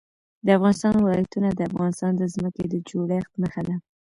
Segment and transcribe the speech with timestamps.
[0.45, 3.75] د افغانستان ولايتونه د افغانستان د ځمکې د جوړښت نښه ده.